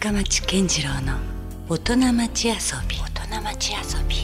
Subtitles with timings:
[0.00, 1.18] 深町健次郎の
[1.68, 2.54] 大人町遊
[2.88, 2.96] び。
[2.96, 4.16] 大人町遊び。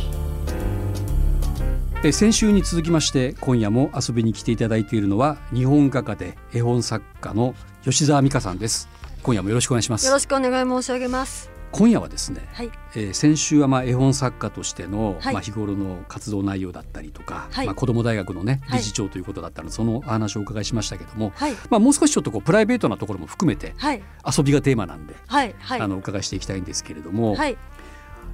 [2.02, 7.54] え先週に続きまして今夜も遊びに来ていただいているのは日本画家で絵本作家の
[7.84, 8.89] 吉澤美香さんです。
[9.23, 10.07] 今夜もよろしくお願いします。
[10.07, 12.70] よろしくお願い申し上げます今夜はですね、はい。
[12.95, 15.34] えー先週はまあ絵本作家としての、はい。
[15.34, 17.66] まあ日頃の活動内容だったりとか、はい。
[17.66, 18.79] まあ子ども大学のねはい。
[18.79, 21.52] 理事長ということだったので、そのお話をお伺いしましたけども、はい。
[21.68, 24.02] まあもう少しちょっとこうプライベートなところも含めてはい。
[24.36, 27.58] 遊びがテーマなんで、あのお伺いしていきたいんですけれども、はい。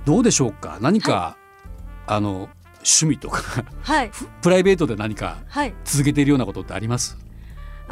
[0.05, 0.79] どうでしょうか？
[0.81, 1.37] 何か、
[2.07, 4.11] あの趣味とかはい。
[4.41, 5.75] プライベートで何かはい。
[5.85, 7.19] 続けているようなことってあります？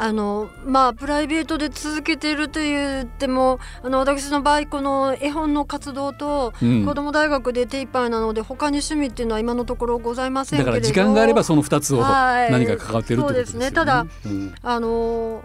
[0.03, 6.85] あのまあプライベートで続けていると言ってもあの私の場合この絵本の活動とうん。
[6.85, 12.51] 子ども大学で手一杯なので他に趣味っていうのは今のところございませんだから時間があればその2つをはい。
[12.51, 13.71] 何か関わっているってことですよね。
[13.71, 14.55] ただうん。
[14.63, 15.43] あの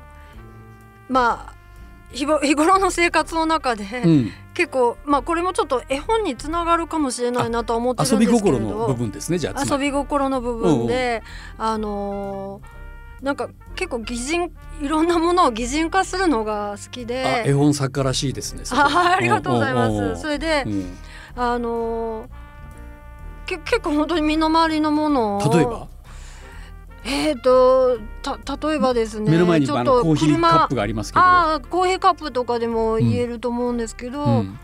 [1.11, 1.57] まあ
[2.13, 4.31] 日頃の生活の中で、うん。
[4.55, 8.65] 結構まあこれもちょっと絵本につながるかもしれないなとは思ってるん遊びですけれど。
[8.65, 11.23] 心の部分ですねじゃあ遊び心の部分で、
[11.59, 12.76] あのー
[13.23, 17.53] なんか結構擬人いろんなものを擬人化するのが好きあ絵で。
[17.55, 18.63] 本作家らしいですね。
[18.71, 20.21] あはいありがとうございます。
[20.21, 20.99] それで、うん。
[21.35, 22.29] あのー
[23.47, 25.55] け結構本当に身の回りのものを。
[25.55, 25.87] 例えば？
[27.05, 34.59] えー、とた例えばですね目の前にちょっあのコーヒー車カップがありますけど、あーコーヒーカップとかでも言えると思うんですけど、うん。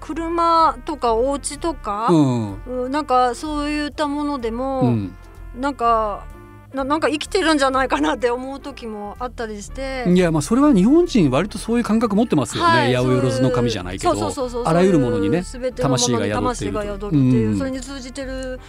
[0.00, 2.62] 車とかお家とか、うん。
[2.84, 5.14] うんなんかそういったものでも、うん。
[5.54, 6.24] なんか
[6.72, 10.04] ななんか生きてるんじゃないかなって思う時もあったりして。
[10.08, 14.32] いやまあそれは日本人割とそういう感覚持ってますよね、はい八百万の神じゃないけど。
[14.64, 15.42] あらゆるものにね
[15.76, 17.58] 魂が宿っているっていう、うん。
[17.58, 18.60] それに通じてる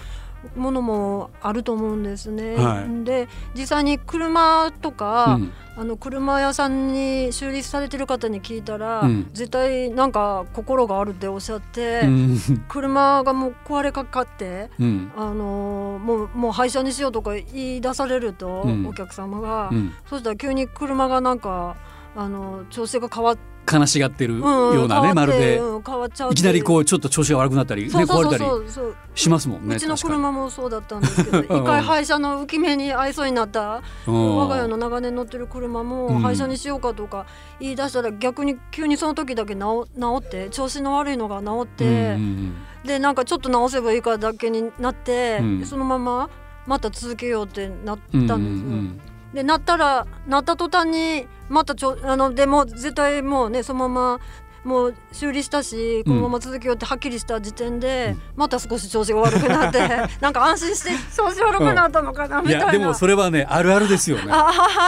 [0.55, 2.55] ものもあると思うんですね。
[2.55, 3.03] はい。
[3.03, 5.51] で実際に車とか、うん。
[5.77, 9.29] あの車屋さんに修理されてる方に聞いたら、うん。
[9.33, 12.37] 絶対なんか心があるっておっしゃって、うん。
[12.67, 14.69] 車がもう壊れかかって。
[14.79, 15.11] うん。
[15.15, 18.87] あのーもうもう廃車にしようとか言い出されると、うん。
[18.87, 19.93] お客様が、うん。
[20.09, 21.75] そしたら急に車がなんか
[22.15, 23.37] あの調子が変わっ
[23.71, 25.57] 悲しがってるうんようなね、変わってまるで。
[25.57, 25.71] うん
[26.31, 28.31] いきなりこううちょっと調子が悪くなったり、ね、そうそうそう。
[28.31, 34.37] 壊れたりしますもんねうちの車もそうだったんですけどうん 一回廃車の浮き目に合いそうになったうん。
[34.37, 35.89] 我が家の長年乗ってる車うん。
[35.89, 37.25] も廃車にしようかとか
[37.59, 45.65] 言い出したら逆に急にその時だけ直直って調子の悪いのが直って、うんうんでなんかちょっと直せばいいかだけになって、うん。
[45.65, 46.31] そのまま
[46.65, 49.10] また続けようってなったうんんですよ。
[49.33, 54.19] でなったらなった途端にまたちょあのでも絶対もうねそのまま
[54.63, 58.21] もう修理したしこのまま続けようってはっきりした時点で、うん。
[58.35, 59.79] また少し調子が悪くなって
[60.21, 62.63] なんか安心して調子悪くなったのかなみたいな。
[62.63, 64.23] いやでもそれはねあるあるですよね。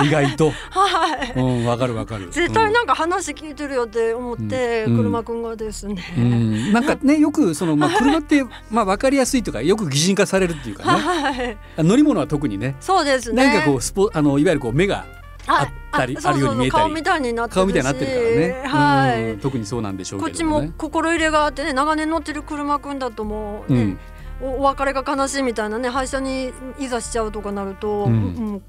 [0.03, 0.51] 意外と。
[0.69, 1.33] はい。
[1.35, 2.29] うんわかるわかる。
[2.31, 4.97] 絶対なんか話聞いてるよって思って、うん。
[4.97, 6.73] 車くんがですね、うん。
[6.73, 10.99] なんかねよくそのまあ車ってまあ分かりやすいというかよく擬人化されるっていうかね。
[10.99, 11.57] はい。
[11.77, 12.75] 乗り物は特にね。
[12.79, 13.45] そうですね。
[13.45, 15.05] なんかこうスポあのいわゆるこう目が
[15.47, 16.81] あったりあるように見えたり。
[16.83, 23.99] 顔みたいになってるからね、はい、うん特にそうなんでしょうこっちけれども心入れがあってね長年乗ってる車くんだともうね、うん。
[24.41, 28.11] おお別れが悲しいみたいなね廃車にいざしちゃうとかなると、うん。
[28.11, 28.15] う
[28.55, 28.63] ん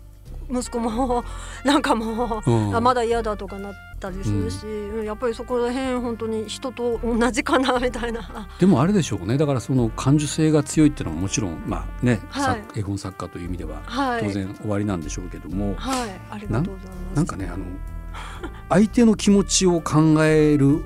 [0.50, 1.24] 息子も
[1.64, 2.76] なんかもう、うん。
[2.76, 3.72] あまだ嫌だとかなっ
[4.04, 5.04] たりするし、うん。
[5.04, 8.48] やっぱりそこら辺本当に人と同じかなみたいな。
[8.58, 9.38] でもあれでしょうね。
[9.38, 12.62] だからその感受性が強いっていうのはもちろんまあね、はい。
[12.66, 16.20] 作絵本作家という意味でははい、当然終わりなんでしょうけども、はい。
[16.30, 17.16] ありがとうございます。
[17.16, 17.64] なんかねあの
[18.68, 20.84] 相手の気持ちを考える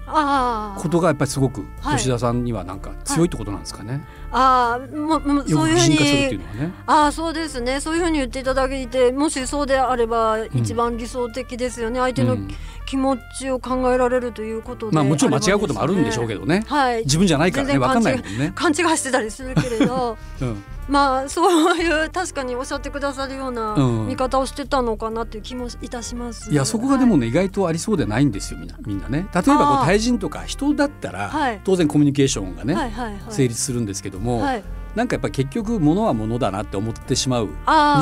[0.77, 1.99] ことがやっぱりすごくはい。
[1.99, 5.89] 吉田さんにはなんか強いってことなんですかね、ああもうもそういうふう
[6.37, 6.41] に。
[6.87, 7.81] ああそうですね。
[7.81, 12.49] そういうふうに言っていただいてもしそうであれば一番理想的ですよね、相手のうん
[12.89, 17.01] 気持ちを考えられるということでまあもちろん間違うこともあるんでしょうけどどねはい。
[17.01, 17.73] 自分じゃないからね。
[17.73, 18.53] 全然分かんないもんね。
[18.55, 20.17] 勘違いしてたりするけれど。
[20.41, 24.07] うんまあそういう確かにおっしゃってくださるようなうん。
[24.09, 26.51] 見方をしてたのかなっていう気もいたします。
[26.51, 28.79] いやそこがでもね、ね、意外とありそうでないんですよみんな。
[28.87, 29.29] みんなね。
[29.35, 31.61] 例えばこう対人とか人だったら、はい。
[31.65, 34.63] 当然コミュニケーションがね、はいはいはい、成立するんですけども、はい、
[34.95, 37.49] なんかやっぱり結局物は物だなって思ってしまう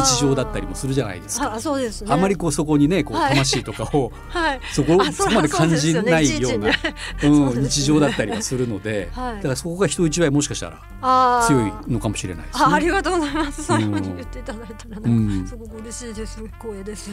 [0.03, 1.55] 日常だったりもするじゃないですか。
[1.55, 2.13] あそうですね。
[2.13, 6.73] あまりこうそこにねこうはい魂とかを、はいそこあそこまで感じないような
[7.21, 12.65] そうん日常だったりはするので、はいだからそこが人一倍もしかしたら強いのかもしれないですね。
[12.67, 13.63] あありがとうございます。
[13.65, 15.11] そういうふうに言っていただいたらね、う
[15.43, 16.41] んすごく嬉しいです。
[16.61, 17.11] 光栄です。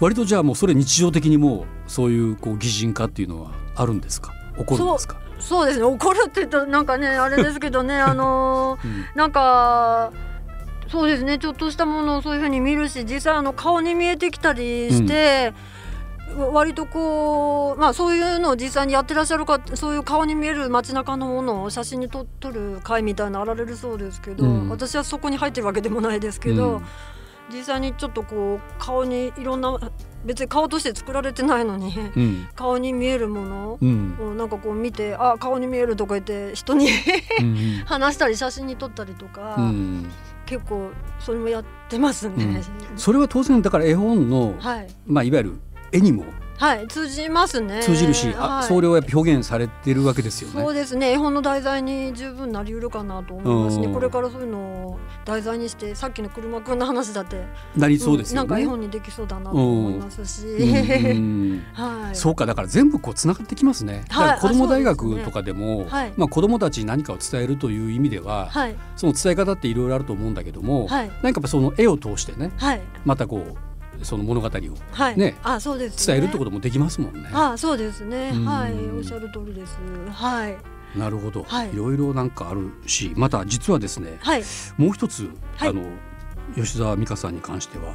[0.00, 4.32] 割とじゃあもうそれ日常的にもうそういうこう擬人化っていうのはあるんですか？
[4.56, 5.16] 起こるんですか？
[5.38, 5.84] そうですね。
[5.84, 10.12] 怒るって言ったらなんかねあれですけどね あのーうんなんか。
[10.86, 15.54] そうですねちょっとしたものをそういうふうに見るし実際あの顔に見えてきたりして、
[16.52, 26.86] 割とこうまあそういうのを実際にやってらっしゃるかそういう顔に見える街中のものを写真に撮撮る会みたいなのあられるそうですけど、うん私はそこに入ってるわけでもないですけど、うん
[27.52, 29.78] 実際にちょっとこう顔にいろんな
[30.24, 32.48] 別に顔として作られてないのにうん。
[32.54, 34.16] 顔に見えるものうん。
[34.20, 36.88] をなんかこう見てあ顔に見えるとか言って人に
[37.40, 40.10] うん 話したり写真に撮ったりとか、うん。
[40.46, 42.62] 結構それもやってますね。
[42.96, 44.86] それは当然だから絵本の、はい。
[45.06, 45.58] まあいわゆる
[45.92, 46.24] 絵にも
[46.56, 47.80] はい通じますね。
[47.82, 48.68] 通じるし、あはい。
[48.68, 50.60] それをやっぱ表現されてるわけですよね。
[50.60, 51.12] そうですね。
[51.12, 53.86] 絵本の題材に十分なりうるかなと思いますね。
[53.86, 53.94] うん。
[53.94, 57.44] これからそういうのを題材にしてさっきの車くんの話だって
[57.76, 58.68] なりそうですよんなんか絵ね。
[58.68, 61.20] 本にできそうだなと思いますし、うんう
[61.54, 62.16] ん はい。
[62.16, 64.04] そうかだから全部こうつながってきますね。
[64.08, 66.12] だはい子ども大学とかでも、はい。
[66.16, 68.76] まあ子どもたちに何かを伝えるという意味では、はい。
[68.96, 71.10] その伝え方っていろいろあると思うんだけども、はい。
[71.22, 72.80] 何かやっぱその絵を通してね、はい。
[73.04, 74.50] またこうその物語を
[74.92, 75.18] はい。
[75.18, 77.28] ねあそうです伝えるってこともできますもんね。
[77.32, 78.32] あそうですね。
[78.34, 78.44] うん。
[78.44, 78.72] はい。
[78.90, 79.78] おっしゃる通りです。
[80.10, 80.56] はい。
[80.98, 81.72] なるほど、はい。
[81.72, 84.44] いろいろなんかあるし、また実はですね、はい。
[84.76, 85.68] もう一つ、はい。
[85.70, 85.82] あの
[86.54, 87.94] 吉澤美香さんに関しては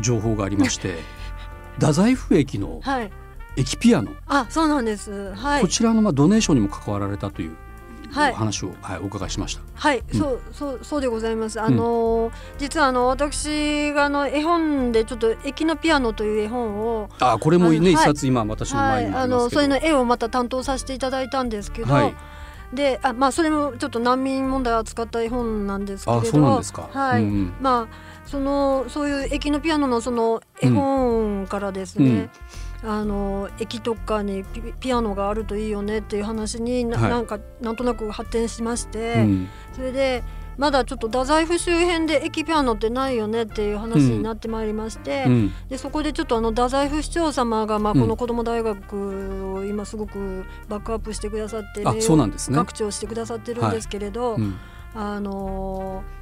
[0.00, 0.98] 情報がありまして、
[1.78, 3.10] 太宰府駅のはい。
[3.58, 5.34] 駅ピアノ、あそうなんです。
[5.34, 5.62] はい。
[5.62, 7.56] こちらのまあドネーションにも関わられたという
[8.10, 8.32] はい。
[8.32, 9.62] お話を、はい、お伺いしました。
[9.74, 10.18] はい、うん。
[10.18, 11.60] そうそうそうでございます。
[11.60, 22.14] あのー実はあの私があの絵本でちょっと駅のピアノという絵本をあ、これもね、一冊今私のはい前にもあありますけど、のそれの絵をまた担当させていただいたんですけど、はい。
[22.74, 26.88] であまあそれもちょっと難民問題を扱った絵本なんですけれあ、ど、そうなんですか。
[26.92, 27.54] はい、うんうん。
[27.60, 32.28] まあそのそういう駅のピアノのその絵本からですね、
[32.84, 37.10] あの駅とかにピピアノがあるといいよねっていう話にな,、はい。
[37.10, 39.48] なんかなんとなく発展しまして、うん。
[39.72, 40.22] それで
[40.56, 45.52] まだちょっと太宰府周辺で駅ピアノってないよねっていう話になってまいりまして、うん。
[45.68, 51.84] でそこでちょっとあの太宰府市長様がまあうんこの子ども大学を今すごくバックアップしてくださって、ね。
[52.56, 54.56] 学長してくださってるんですけれど、うん。
[54.94, 56.16] あのー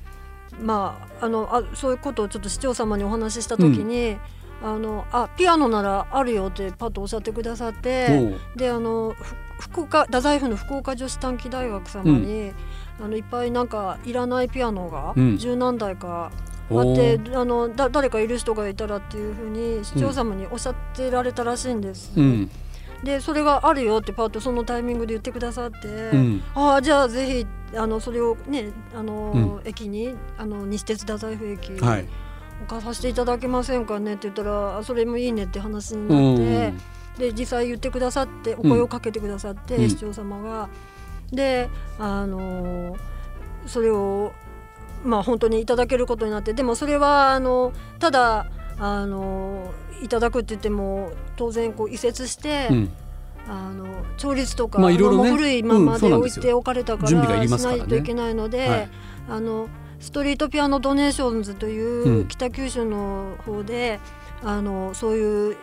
[0.60, 4.16] まああのあそういうことをちょっと市長様にお話しした時に、
[4.62, 8.34] あのあピアノならあるよってパッとおっしゃってくださって。
[8.56, 12.52] であのふ福岡太宰府の福岡女子短期大学様に、
[13.00, 15.38] あのいっぱいなんかいらないピアノがうん。
[15.38, 16.30] 十何台か
[16.70, 22.12] あって、あのだ誰かいる人がいたらっていうふうに市長様におっしゃってられたらしいんです。
[22.16, 22.50] うん。
[23.04, 26.42] でそれがあるよってパッとそのタイミングで言ってくださって、うん。
[26.54, 32.06] ああじゃあぜひあのそれをねあの、う駅にあの西鉄太宰府駅、はい。
[32.62, 34.14] 置かさせていただけませんかね？
[34.14, 36.68] って言ったらあそれもいいねって話にうなって。
[36.70, 36.80] ん。
[37.18, 39.88] で実際言ってくださってお声をかけてくださって、うん。
[39.90, 40.68] 市長様が。
[41.32, 41.68] で
[41.98, 42.98] あのー
[43.66, 44.32] それを
[45.04, 48.46] まあ本当にいただけることになってでもそれはあのただ
[48.78, 49.72] あの
[50.02, 52.90] いただくって言っても当然こう移設して、うん。
[53.46, 53.84] あの
[54.16, 55.30] 調律とか、まあいろいろね。
[55.30, 57.46] 古いままで置いておかれたから,、しからね。
[57.46, 58.88] ないといけないので、はい。
[59.28, 59.68] あの
[60.04, 64.00] ストリートピアノドネーションズという、うん北九州の方で
[64.42, 65.56] あのそういう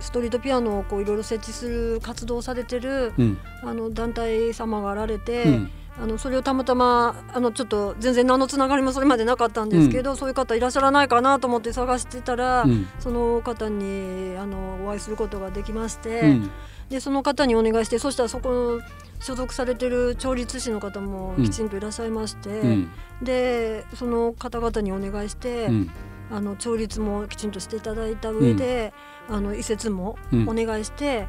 [0.00, 3.38] ストリートピアノをこういろいろ設置する活動をされてるうん。
[3.62, 5.70] あの団体様があられて、うん。
[5.98, 12.86] あのそれをたまたまあのちょっと全然何のつながりもそれまでなかったんですけど、そういう方いらっしゃらないかなと思って探してたら、うん。
[12.98, 16.50] その方にあのお会いすることができまして、うん
[16.88, 18.80] でその方にお願いしてそしたらそこの
[19.20, 22.90] 所属されてる調律師の方もきちんといらっしゃいまして、うん。
[23.22, 25.90] でその方々にお願いして、うん。
[26.30, 28.92] あの調律もきちんとしていただいた上で、
[29.28, 30.48] あの移設もうん。
[30.48, 31.26] お願いして、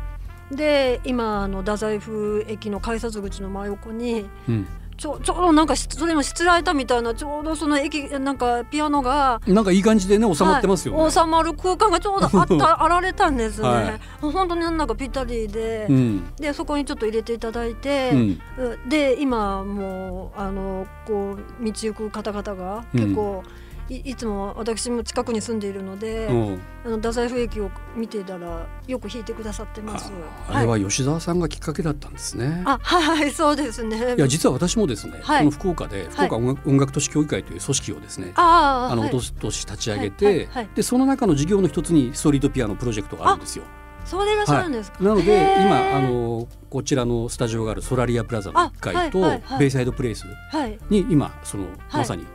[0.51, 9.39] で今あの太宰府駅の改札口の真横にうんちょちょうどなんかしそれもしつらえたみたいなちょうどその駅なんかピアノが。
[9.45, 11.01] なんかいい感じでね収まってますよね。
[11.01, 11.11] はい。
[11.11, 13.99] 収まる空間がちょうどあったあられたんですね、はい。
[14.19, 16.35] 本当になんかぴったりで、うん。
[16.35, 18.89] でそこにちょっと入れていただいて、うん。
[18.89, 23.49] で今もうあのこう道行く方々が結構、い
[23.89, 26.59] いつも私も近くに住んでいるので、うん。
[26.85, 30.11] あの太宰府駅を見てたらよく弾いてくださってます。
[30.49, 32.63] あれは吉澤さんがきっかけだったんですね。
[32.65, 34.15] あはいそうですね。
[34.17, 35.39] いや実は私もですね、はい。
[35.39, 39.09] この福岡で福岡音楽音楽都市協議会という組織をですね、ああのはい。
[39.09, 40.69] おととし立ち上げて、はいはいはい。
[40.75, 43.63] でその中の事業の一つにストリートピアノプロジェクトがあるんですよ。
[44.05, 45.03] そうでいらっしゃるんですか？
[45.03, 49.21] なので今あのこちらのスタジオがあるソラリアプラザの1階と
[49.59, 50.79] ベイサイドプレイスはい。
[50.89, 52.25] に今そのまさに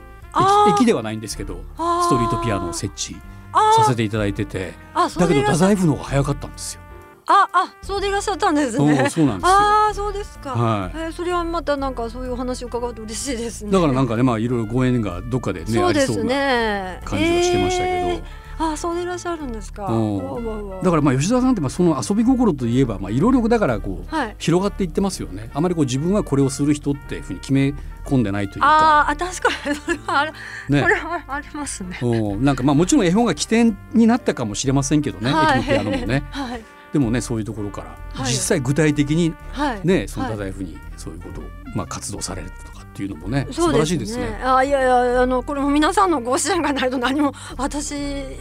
[0.70, 3.16] 駅駅ではないんですけどストリートピアノを設置
[3.52, 6.80] あさせていただいててだけど太宰府の方が早かったんですよ。
[7.26, 8.76] ああそうでいらっしゃったんですね。
[8.78, 9.26] そうなんですよ。
[9.44, 10.50] ああそうですか。
[10.50, 13.70] はいえーそれはまたなんかそういうお話を伺うと嬉しいですね。
[13.70, 17.00] だからなんかねまあいろいろご縁がどっかでねそうですありそうなね。
[17.04, 19.82] 感じはしてましたけど、えーあそうでいらっしゃるんですか。
[19.82, 24.36] だからまあ吉沢さんってまあその遊び心といえばまあいろいろだからこうはい。
[24.38, 25.50] 広がっていってますよね。
[25.54, 29.10] あまりこう自分はこれをする人っていうふうに決め込んでないというか。
[29.10, 30.32] あ確かにそれはある、
[30.68, 30.80] ね。
[30.80, 31.98] それはありますね。
[32.02, 32.44] うん。
[32.44, 35.60] なんかまあもちろん絵本が起点になったかもしれませんけどね、はい。
[35.60, 36.24] 駅のピアノもね。
[36.30, 36.62] はい。
[36.92, 38.30] でもねそういうところから、はい。
[38.30, 39.80] 実際具体的にはい。
[39.84, 42.71] ねそのはい太宰府にそういうことを、まあ、活動されると。
[42.71, 44.38] かっていうのもね素そう晴らしいですね。
[44.44, 47.92] あいやいやあのこれも皆さんのご支援がないと何も私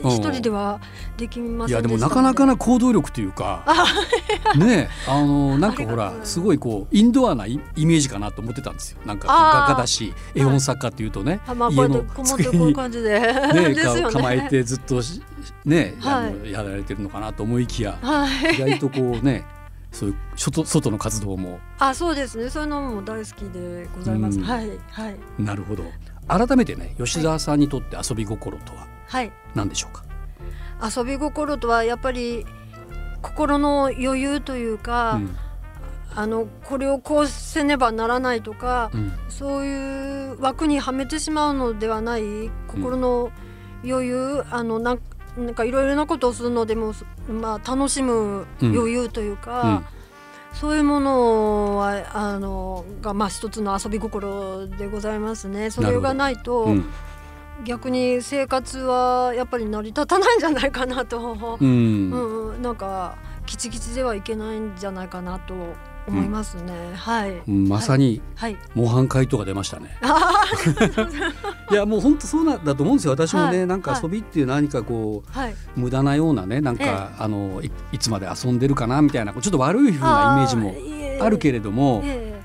[0.03, 0.81] 一人では
[1.17, 1.61] できませんでした。
[1.61, 3.63] のいやでもなかなかな行動力というか
[4.57, 6.41] ねあの なんかほらす。
[6.41, 8.99] ごいこうインドアなイイメージかなと思ってたんですよ。
[9.05, 12.23] なんか画家だし絵本作家っていうとね、あまあこうやってこ
[12.65, 13.19] ういう感じで。
[13.19, 13.75] ねね。
[14.11, 15.21] 構えてずっとし
[15.63, 16.51] ね、はい。
[16.51, 18.55] やられてるのかなと思いきやはい。
[18.55, 19.45] 意外とこうね
[19.91, 21.59] そういう外外の活動も。
[21.79, 22.49] あそうですね。
[22.49, 24.39] そういうのも大好きでございます。
[24.39, 24.45] うん。
[24.45, 25.17] はいはい。
[25.37, 25.83] なるほど。
[26.27, 29.31] 改めてね吉沢さんにとって遊び心とははい。
[29.53, 30.05] 何でしょうか、
[30.95, 32.45] 遊び心とはやっぱり
[33.21, 35.35] 心の余裕というか、うん。
[36.13, 39.13] あのこれをこうせねばならないとか、うん。
[39.29, 43.31] そういう枠にはめてしまうのではない心の
[43.83, 44.99] 余裕、あのなん
[45.37, 46.93] なんかいろいろなことをするのでも、
[47.29, 49.83] まあ、楽しむ余裕というか、
[50.53, 55.69] そういうものはあのが、まあ、一つの遊び心でございますね。
[55.69, 56.85] それがないと、うん。
[57.63, 62.11] 逆に生活はやっぱり成り立たないんじゃないかなと、うん。
[62.11, 65.53] うんうん、なんかキチキチではいけないんじゃないかなと
[66.07, 66.93] 思いますね。
[66.95, 69.97] はい、うんまさにはい、模範解答が出ましたね。
[71.71, 73.11] いやもう本当そうなんだと思うんですよ。
[73.11, 73.67] 私もね、はい。
[73.67, 82.41] なんか遊びっていう何かこうはい、無駄なようなねなんか、えあのいいつまで遊んでるかなみたいなちょっと悪い風なイメージもあるけれれども、え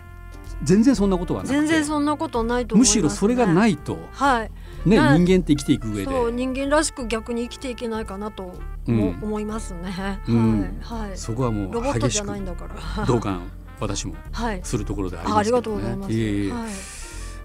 [0.62, 1.58] 全然そんなことはなくて。
[1.58, 4.50] 全然そんなことないと思いむます、ね、しろそれがないいと、はい、
[4.86, 8.54] ねはい人間って生きていく上でそう人間らしく逆に生きていけないかなと
[8.86, 10.20] 思いますね。
[10.28, 12.66] うんはい、はい、そこはもロボットじゃないんだか
[12.96, 13.04] ら。
[13.04, 13.42] 同感
[13.80, 14.60] 私も はい。
[14.62, 16.10] するところでありあありますけどがとうございます。
[16.10, 16.14] ね。
[16.16, 16.68] いえいえはい。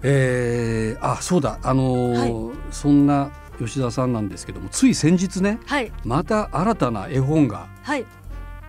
[0.04, 5.92] えーあそうだあのーそんな吉田さんなんですけどもつい先日ねはい。
[6.04, 8.04] また新たな絵本がはい。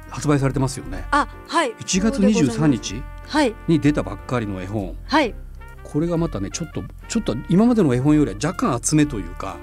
[0.09, 1.05] 発売されてますよね。
[1.09, 1.71] あ、はい。
[1.73, 2.67] 1月そうでございます23。
[2.67, 3.55] 日はい。
[3.67, 5.33] に出たばっかりの絵本はい。
[5.83, 9.57] これがまたねちょっとちょっと今までの絵本よりは若干厚めというか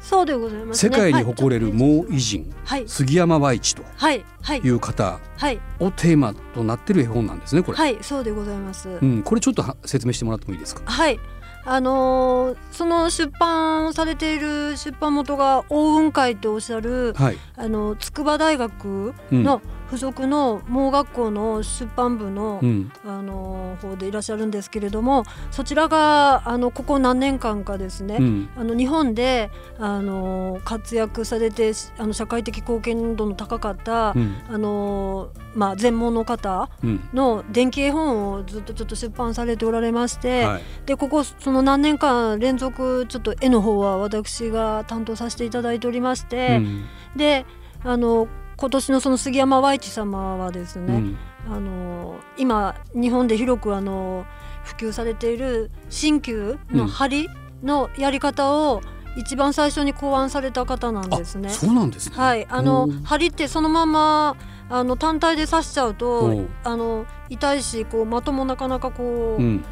[0.00, 0.94] そうでございます、ね。
[0.94, 2.84] 世界に誇れるはい猛偉人はい。
[2.88, 4.24] 杉山培一とはい。
[4.64, 5.60] う方はい。
[5.78, 7.98] をテーマとなってる絵本なんですねこれ、はい。
[8.00, 8.88] そうでございます。
[8.88, 10.82] うん、これちょっとは説明してもらってもいいですか？
[10.90, 11.20] はい。
[11.66, 22.92] あのーその出版されている出版元が大雲会とおっしゃるはい、あの筑波大学うんの付属の盲学校の出版部の、うん。
[23.04, 28.48] あの方でいらっしゃるんですけれどもそちらがあのここ何年間かですね、うん。
[28.56, 34.36] あの日本であの活躍されてあの社会的貢献度の高かった、うん。
[34.48, 37.08] あのまあ、全盲の方うん。
[37.12, 40.62] の電気絵本をずっとちょっと出版されておられまして、はい。
[40.86, 46.84] でここその何年間連続ちょっと絵の方は私が担当させていただいておりまして、うん。
[47.16, 47.46] で
[47.82, 48.28] あの
[48.60, 51.18] 今年のその杉山和一様はですね、うん。
[51.50, 54.26] あの今日本で広くあの
[54.64, 57.28] 普及されている鍼灸の針
[57.62, 58.82] のやり方を
[59.16, 61.48] 一番最初に考案された方なんですね。
[61.48, 61.52] あ。
[61.52, 62.16] そうなんですね。
[62.16, 64.36] はい、あの針ってそのまま
[64.68, 69.64] あの単体で刺しちゃうおとうあの痛いしこう的もなかなかこう、うん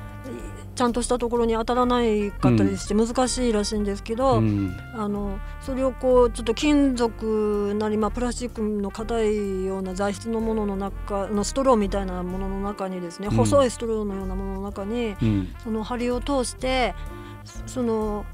[0.78, 4.76] ちゃんとしたところに当たらないかったりして難しいらしいんですけど、うん。
[4.94, 13.36] あのそれをこうちょっと金属なり、まあ、プラスチックの硬いような材質のものの中のストローみたいなものの中にですね、うん。
[13.36, 15.54] 細いストローのようなものの中にうん。
[15.64, 16.94] その針を通して
[17.44, 18.24] そその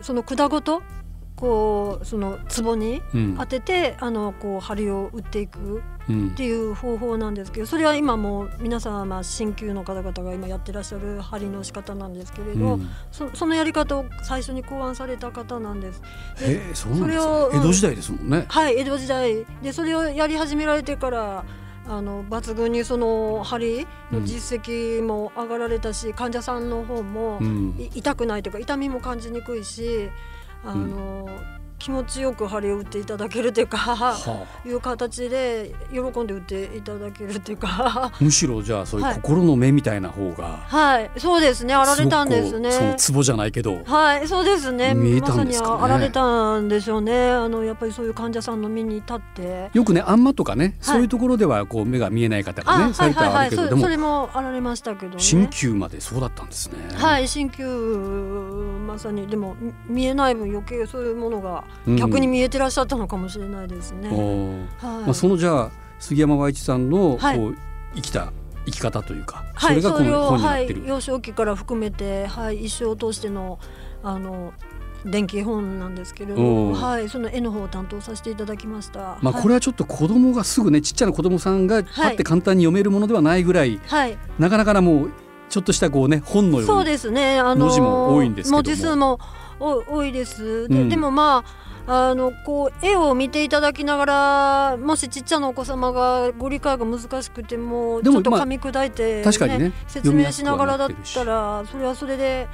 [0.00, 0.82] その管ごと
[1.36, 3.36] こうその壺にうん。
[3.36, 6.30] 当ててあのこう針を打っていくうん。
[6.30, 12.88] っていう方法なんですけどそれは今もう皆様鍼灸の方々が今やってらっしゃる針の仕方なんですけれど、うん。
[13.12, 16.02] そそのやり方を最初に考案された方なんです。
[16.40, 17.60] でへえそうなんですねそれをうん。
[17.60, 18.46] 江戸時代ですもんね。
[18.48, 19.46] はい江戸時代。
[19.62, 21.44] でそれをやり始められてから
[21.88, 27.40] あの抜群にその針の実績も上がられたし、患者さんの方も、
[27.94, 30.10] 痛くないというか痛みも感じにくいし
[30.68, 31.24] あの、
[31.78, 33.76] 気持ちよく針を打っていただけるというか。
[33.76, 37.68] はいう形で喜んで打っていただけるというか。
[37.70, 39.14] あむしろじゃあそういうはい。
[39.16, 41.10] 心の目みたいな方がはい。
[41.18, 41.74] そうですね。
[41.74, 42.70] あられたんですね。
[42.98, 43.82] その壺じゃないけど。
[43.84, 44.26] はい。
[44.26, 44.94] そうですね。
[44.94, 45.74] 見えたんですかね。
[45.74, 47.30] まさにあられたんでしょうね。
[47.30, 49.70] あのやっぱりそういう患者さんの身に立って。
[49.72, 53.76] よくねあんまとかね、そういうところではこう目が見えない方がねされてはあるけど、でも。
[53.76, 55.22] そそれもあられましたけどね。
[55.22, 56.78] 鍼灸までそうだったんですね。
[56.94, 57.64] はい鍼灸
[58.86, 59.26] まさに。
[59.26, 59.56] でも
[59.88, 64.08] み見えない分余計そういうものがうん逆に見えてらっしゃったのかもしれないですね。
[64.08, 65.04] はい。
[65.04, 67.40] まあ、そのじゃあ杉山和一さんのこう、はい
[67.96, 68.32] 生きた
[68.66, 70.82] 生き方というか、はい、それがこの本になってる。
[70.86, 73.58] 幼少期から含めて、はい、一生を通しての
[74.02, 74.52] あの
[75.04, 76.78] 電気絵本なんですけれどおー。
[76.78, 79.18] はい、その絵の方を担当させていただきました。
[79.22, 85.10] まあ、これはちょっと子供がすぐねちっちゃな子供さんがパッて簡単に読めるものではないぐらい、はい、はいなかなかなもう
[85.48, 87.38] ちょっとしたこうね本のようにそうですね。
[87.38, 88.62] あの文字も多いんですけども。
[88.62, 89.18] 文字数もお
[89.58, 90.68] 多いです。
[90.68, 91.66] で,、うんでもまあ。
[91.88, 102.48] あのこう絵を見ていただきながらもしちっちゃなお子様がご理解が難しくてもちょっと噛み砕いて、確かにね説明しながらだったはらそれはそれで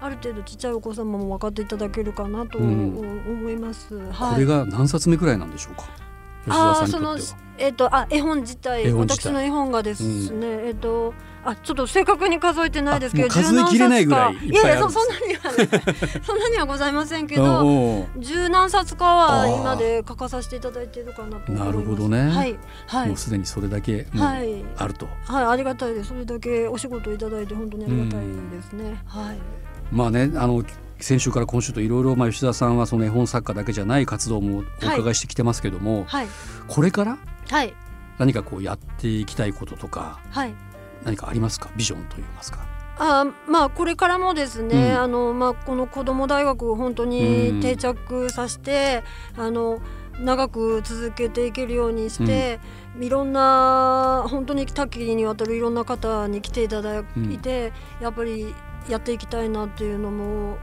[0.00, 3.94] ある程度ちっちゃいお子様も分かっていただけるかなとうん思います。
[4.10, 5.82] はい、これが何冊目くらいなんでしょうか？
[6.46, 7.38] 吉田さんにとっては。
[7.58, 11.12] えっ、とあ絵本自体絵本自体私の絵本がですね、えっ、と
[11.50, 14.62] あちょっと正確に数えてないですけど数えきれないぐらい十何冊か。
[14.62, 15.68] いやいやそそんなにはね
[16.22, 21.64] そんなにはございませんけおどお十何冊かは今で書かさせていただいているかなと思います。
[21.64, 22.28] なるほどね。
[22.28, 22.58] はい。
[22.86, 23.08] はい。
[23.08, 24.62] もうすでにそれだけはい。
[24.76, 25.08] あると。
[25.24, 26.10] はいありがたいです。
[26.10, 29.02] それだけお仕事いただいて本当にありがたいですね。
[29.06, 29.38] はい。
[29.90, 30.62] まあねあの
[31.00, 36.26] 先週から今週といろいろまあ吉田さんはその絵本作家だけじゃない活動もお伺いしてきてますけども、はい。
[36.66, 37.16] これから
[37.50, 37.72] はい。
[38.18, 40.54] 何かこうやっていきたいこととかはい
[41.04, 41.70] 何かありますか？
[41.76, 42.58] ビジョンといいますか。
[43.00, 45.00] あまあこれからもですね、うん。
[45.00, 49.04] あのまあ、この子ども大学を本当に定着させて、
[49.36, 49.80] あの
[50.20, 52.58] 長く続けていけるようにして、
[52.98, 57.04] いろんな本当に多岐にわたるいろんな方に来ていただい
[57.38, 58.52] て、やっぱり
[58.88, 60.58] やっていきたいなっていうのも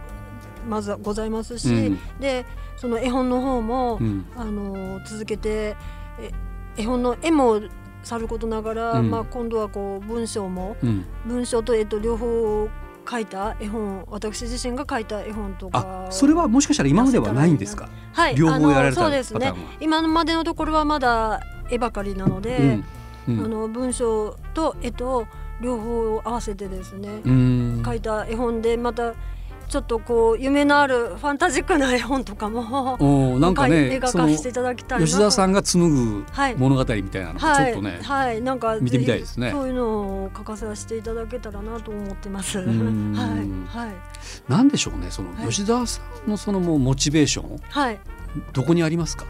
[0.68, 2.00] まずはございますし、うん。
[2.20, 4.26] でその絵本の方も、うん。
[4.36, 5.78] あの続けて
[6.20, 6.32] え
[6.76, 7.62] 絵本の絵も
[8.06, 9.10] さることながら、うん。
[9.10, 12.70] まあ、今度はこう文章もうん、文章と絵と両方
[13.10, 17.90] 書いた絵本私自身が書いた絵本とかあそれはもしかしたら今まではないんですか？
[18.14, 19.54] はい両方やられたそうですね。
[19.80, 22.58] 今までのところはまだ絵ばかりなので、
[23.28, 23.36] うん。
[23.36, 23.46] うん。
[23.46, 25.28] あの文章と絵と
[25.62, 27.84] 両方合わせてですね、うん。
[27.86, 29.14] 書いた絵本でまた
[29.68, 39.52] ちょっとこう夢のあるファンタジックな絵本とかもおーなんかね描かせていただきたい吉田さんが紡ぐはい物語みたいなのがちょっとね、はい、はい、なんか見てみたいですね。
[39.52, 39.88] そういうの
[40.26, 42.60] を書かさせていただけたらなと思ってます。
[42.60, 43.66] はいん。
[43.68, 45.50] はいなんでしょうねそのはい。
[45.50, 48.00] 吉田さんのそのもうモチベーションはい。
[48.54, 49.26] どこにありますか？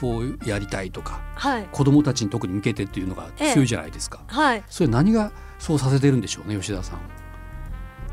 [0.00, 1.68] こうやりたいとかはい。
[1.70, 4.62] 子供たちに特に向けてっていうのが強いじゃないですか、はい。
[4.68, 6.98] それ何がそうさせてるんでしょうね吉田さん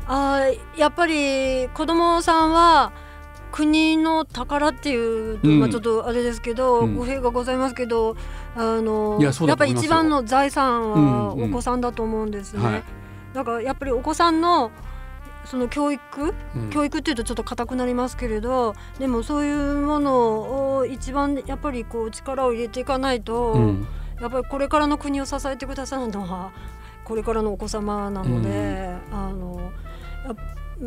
[0.08, 2.92] あーやっぱり子供さんは
[3.52, 6.96] 国の宝っていうまあちょっとあれですけど、うん。
[6.96, 8.16] 語弊がございますけど
[8.56, 12.64] あのいやっぱり一番の財産はお子さんだと思うんですね。
[12.64, 12.82] はい。
[13.34, 14.70] だからやっぱりお子さんの
[15.44, 16.34] その教育？
[16.56, 16.70] うん。
[16.70, 23.86] 教育っていうとちょっと硬くなりますけれどでもそういうものを一番やっぱりこう力を入れていかないと、うん。
[24.20, 26.52] やっぱりこれからの国を支えてくださるのは
[27.04, 29.70] これからのお子様なので、あの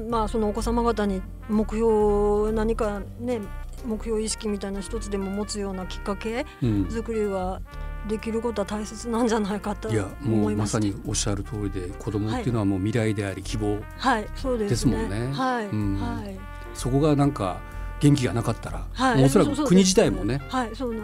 [0.10, 3.42] まあそのお子様方に目標何かね
[3.86, 6.88] 目標意識みたいな一つでも持つようなきっかけうん。
[6.90, 7.62] 作りは
[8.08, 10.60] できることは大切なんじゃないかといやも思いま。
[10.62, 13.80] うますさにおっしゃる通りで子供っていうのはもう未来であり希望、
[14.58, 15.08] ですもね。
[15.08, 15.34] んね。
[15.34, 15.96] はい、うん。
[15.98, 16.40] はい、
[16.74, 17.60] そこがなんか
[18.00, 20.42] 元気がなかったら、はい、おそらく国自体もね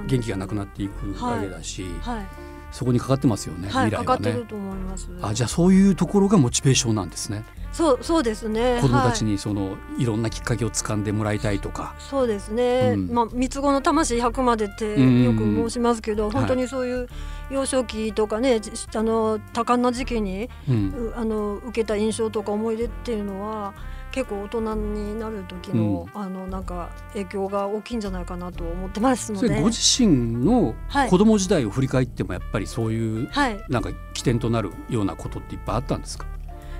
[0.08, 2.26] 元気がなくなっていくわけだし、はい、
[2.72, 4.46] そこにかかってますよね、はい、未来はねかかってる。
[4.46, 5.10] と思います。
[5.22, 7.44] あじゃあそういうところがモチベーションなんですね。
[7.72, 8.80] そう、そうですね。
[8.82, 11.96] 子供たちはいにそのいろんなきっかけをつかんでもらいたいとか。
[12.00, 17.08] そうですね、うんまあ三つ子の魂100までってうんよく申しますけど、ん本当にそういう
[17.52, 23.74] 幼少期とかね、じあの多感な時期にうんうあの受けた印象とか思い出っていうのは
[24.18, 31.10] 結構大人になる時の、あのなんか影響が大きいんじゃないかなと思ってますので、ご自身のはい。
[31.12, 36.26] 子供時代を振り返ってもやっぱりそういうはい、なんか起点となるようなことっていっぱいあったんですか？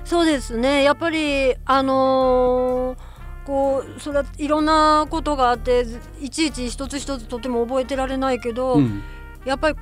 [0.04, 0.82] そうですね。
[0.82, 2.98] やっぱりあのー
[3.46, 5.86] こうそれはいろんなことがあって
[6.20, 9.00] いちいち一つ一つとても覚えてられないけど、うん。
[9.44, 9.78] やっぱり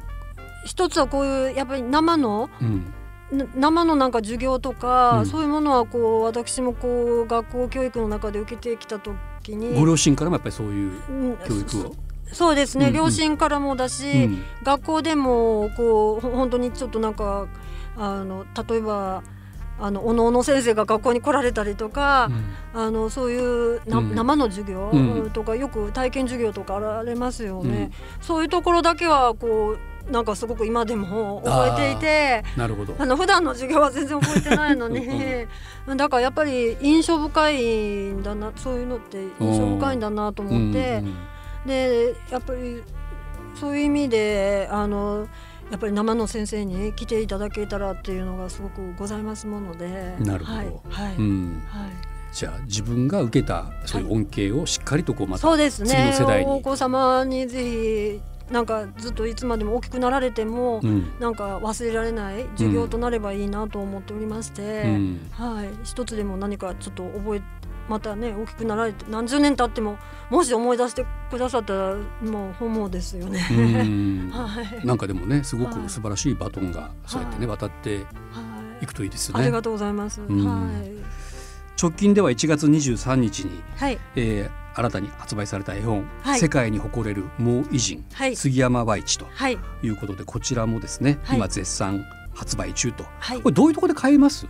[0.66, 2.68] 一つはこういうやっぱり生のうん。
[2.78, 2.90] な
[3.30, 5.26] 生のなんか授業とか、うん。
[5.26, 11.36] そういうものはこう私もこう学校教育の中で受けてきた時にご両親からもやっぱりそういううん。
[11.38, 11.94] 教育を？
[12.28, 12.96] そそうですね、うんうん。
[12.96, 14.44] 両親からもだし、うん。
[14.62, 17.46] 学校でもこうほ本当にちょっとなんか
[17.96, 19.22] あの例えば
[19.78, 22.30] あのおのおの先生が学校に来られたりとか、
[22.72, 23.38] あのそうい
[23.76, 24.14] うな、うん。
[24.14, 25.30] 生の授業うん。
[25.30, 27.90] とか、よく体験授業とかあられますよね、
[28.22, 29.78] そういうところだけはこう
[30.10, 32.94] なんかすごく今でも覚えていてなるほど。
[32.98, 35.06] あの普段の授業は全然覚えてないのに。
[35.96, 40.98] だからやっぱり印象深いんだなそういうのって印象深いんだなと思って。
[40.98, 41.16] うんうん
[41.66, 42.82] でやっぱり
[43.56, 45.28] そういう意味であの
[45.70, 50.14] やっぱり生の先生に来ていただけたらっていうのがすごくございますもので。
[50.20, 50.58] なるほど。
[50.58, 51.16] はいはい。
[51.16, 51.62] うん。
[51.68, 51.90] はい。
[52.32, 56.52] じゃあ自分が受けたそういう恩恵をしっかりとこうまたそうです次のね世代に。
[56.52, 61.12] お子様にぜひなんかずっといつまでも大きくなられても、うん。
[61.18, 65.30] なんか忘れられない授業となればいいなと思っておりまして、うん。
[65.32, 67.42] はい、一つでも何かちょっと覚え
[67.88, 69.96] またね大きくなられて何十年経っても
[70.28, 73.46] もし思い出してくださったらもう本望ですよね。
[73.50, 74.30] うん。
[74.34, 75.74] はい、なんかでもねすごはい。
[75.74, 78.02] く素晴らしいバトンがそうやってねは渡っては
[78.80, 78.84] い。
[78.84, 79.40] いくといいですね。
[79.40, 80.20] ありがとうございます。
[80.20, 80.44] ん。
[80.44, 80.92] はい、
[81.80, 86.38] 直近では1月23日に、はい、えー新たに発売された絵本、はい。
[86.38, 88.36] 世界に誇れる猛偉人、はい。
[88.36, 91.36] 杉山培一とはい、いうことでこちらもですね、はい。
[91.38, 93.04] 今絶賛発売中と。
[93.18, 93.40] はい。
[93.40, 94.46] これどういうところで買えます？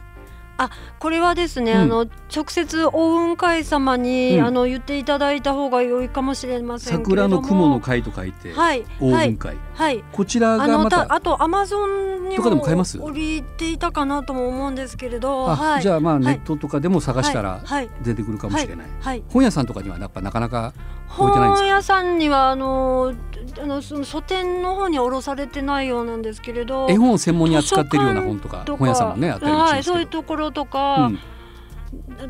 [0.99, 1.79] これはですね、うん。
[1.81, 4.47] あの直接大雲会様に、うん。
[4.47, 7.37] あの言っていただいた方が良いかもしれませんけれども。
[7.37, 10.05] 桜の雲の会と書いて、はい、大はい、雲会、はい。
[10.13, 16.23] こちらあがまたあとアマゾンにも降りていたかなとも思うんですけれど、あ、はい、じゃあまあはい。
[16.25, 17.67] ネットとかでも探したらはい。
[17.67, 17.91] はい。
[18.03, 20.73] 出てくるかもしれない、はい、本屋さんとかにはやっぱなかなか
[21.19, 21.67] 置いてないんですか？
[21.67, 23.15] 本屋さんにはあの
[23.61, 31.11] あのその書店の方には卸されてないようなんですけれど、絵本を専門に扱ってるような本とか本屋さんもねあったりもしはい、ますけど、そういうところとか、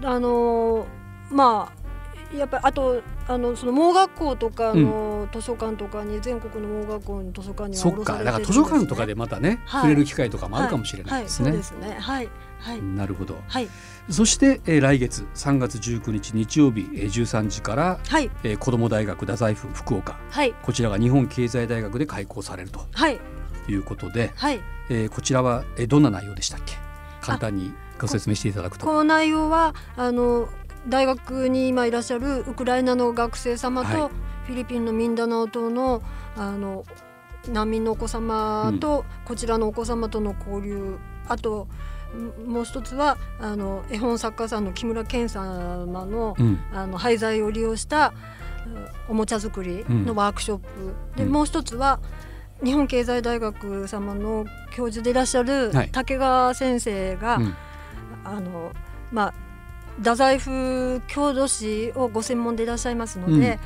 [0.04, 0.86] あの
[1.30, 1.85] まあ
[2.34, 8.22] やっぱりあとあのその盲学校とかの図書館とかに、全国の盲学校の図書館にはそっか。
[8.24, 9.80] だから図書館とかでまたね、はい。
[9.82, 11.50] 触れる機会とかもあるかもしれないですね。
[11.50, 12.28] はい、はい、はい。
[12.58, 13.38] はい、なるほど。
[13.48, 13.68] はい。
[14.10, 18.30] そして、えー来月3月19日日曜日、えー13時から、はい。
[18.42, 20.18] えー、子ども大学太宰府福岡。
[20.30, 20.54] はい。
[20.62, 22.80] こちらが日本経済大学で開講されると。
[22.92, 23.20] はい。
[23.68, 24.60] いうことで、はい。
[24.88, 26.74] えーこちらは、えーどんな内容でしたっけ？
[27.20, 28.86] 簡単にご説明していただくと。
[28.86, 30.48] この内容はあの
[30.88, 34.10] 大学に今いらっしゃるウクライナの学生様と、はい。
[34.46, 36.02] フィリピンのミンダナオ島の
[36.36, 36.84] あの
[37.48, 40.98] 難民のお子様と、こちらのお子様との交流。
[41.28, 41.66] あと
[42.46, 45.44] んもう一つはあの絵本作家さんの木村健様
[46.06, 46.60] の,、うん。
[46.72, 48.12] あの廃材を利用した
[48.66, 51.32] うんおもちゃ作りのワークショップ、でうん。
[51.32, 51.98] もう一つは
[52.64, 55.90] 日本経済大学様の教授でいらっしゃるはい。
[55.90, 57.54] 竹川先生が、うん。
[58.24, 58.70] あの
[59.10, 59.34] まあ
[59.98, 63.58] 太宰府郷土史をご専門でいらっしゃいますので、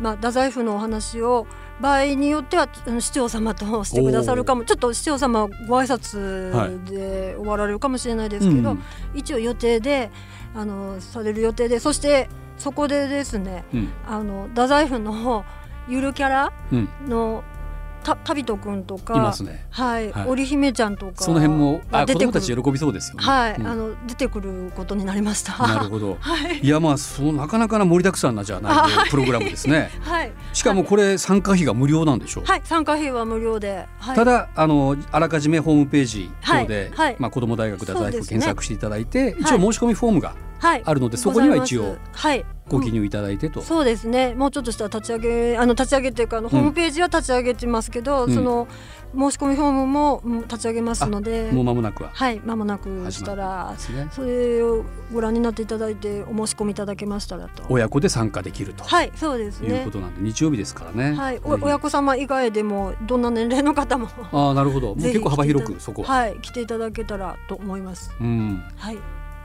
[0.00, 1.46] まあ太宰府のお話を
[1.80, 2.68] 場合によっては
[3.00, 4.64] 市長様としてくださるかも。
[4.64, 8.82] ちょっと市長様はご挨拶で終わられるかもしれないですけど、うん
[9.14, 10.10] 一応予定で
[10.54, 13.88] あのされる予定でそしてそこでですねうん。
[14.06, 15.44] あの太宰府の
[15.88, 16.88] ゆるキャラうん。
[17.06, 17.44] の
[18.02, 19.66] た旅人くんとかいますね。
[19.70, 23.24] はい、はい織姫ちゃんとかその辺もあ子が出てくる供たち喜びそうですよね。
[23.24, 25.58] はい、うんあの出てくることになりました。
[25.66, 26.16] なるほど。
[26.20, 26.58] はい。
[26.60, 29.90] いやまあそのなかなかな盛りだくさんなじゃな いプログラムですね。
[30.00, 30.32] はい。
[30.52, 32.44] しかもこれ参加費が無料なんでしょう。
[32.44, 33.86] はい、参加費は無料で。
[33.98, 41.96] はい、ただあのあらかじめホームページ等で、はいはいまあ子ども大学ですね検索していただいて、はい一応申し込みフォームがはい、あるのでそこには一応
[42.68, 43.62] ご記入いただいてと。
[43.62, 44.34] そうですね。
[44.34, 45.18] もうちょっとしたら立ち上
[45.52, 48.68] げ、あの立ち上げっていうか、あの、ホームページは立ち上げてますけど、うんその
[49.14, 53.74] 申し込みフォームもうん立ち上げますので、もう間もなくははい、間もなくしたら。
[54.12, 57.62] それをご覧になっていただいてお申し込みいただけましたらと。
[57.70, 59.92] 親子で参加できるとはい、そうですねいうこ。
[59.92, 61.16] となんで、日曜日ですからね。
[61.16, 64.88] はい、親子様以外でもどんな年齢の方もああなるほど。
[64.88, 66.12] もう結構幅広く そこは。
[66.12, 68.14] はい来ていただけたらと思います。
[68.20, 68.62] うん。
[68.76, 68.98] はい、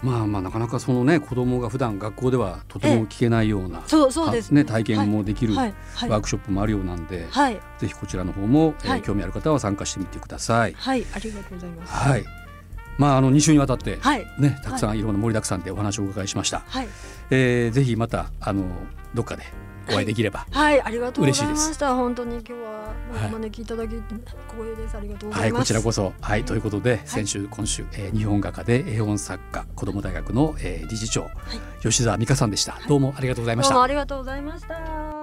[0.04, 4.52] まあまあなかなかそのね子供が普段学校ではとても聞けないような、そうそうです。
[4.52, 7.60] ね体験もできるワークショップもあるようなんで、はい。
[7.80, 9.02] ぜひこちらの方も、えーはい。
[9.02, 10.74] 興味ある方は参加してみてください。
[10.74, 11.94] はいありがとうございます。
[11.94, 12.26] はい。
[12.98, 14.26] まああの2週にわたって、はい。
[14.40, 16.64] ねたくさんいろんな盛りだくさんでお話をお伺いしました。
[16.68, 16.88] はい。
[17.30, 18.66] えー、ぜひまたあの
[19.14, 19.44] どっかで
[19.90, 20.46] お会いできれば。
[20.52, 21.96] はいありがとうございま嬉した。
[21.96, 23.92] 本当に今日ははいお招きいただき
[24.50, 24.98] 光栄です。
[24.98, 25.62] ありがとうごはい、ざいます。
[25.62, 31.30] こちらこそ、はい、ということで、先週、今週、えー日本画家で絵本作家、子ども大学の、えー理事長、
[31.82, 32.80] 吉澤美香さんでした。
[32.88, 33.88] どうもありがとうございましたどうもあ。
[33.88, 35.23] りがとうございました。